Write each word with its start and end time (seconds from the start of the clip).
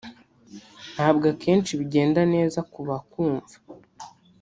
ntabwo 0.93 1.25
akenshi 1.33 1.71
bigenda 1.79 2.21
neza 2.33 2.59
kubakumva 2.71 3.55